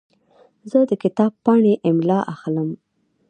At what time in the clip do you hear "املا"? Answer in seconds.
1.89-2.19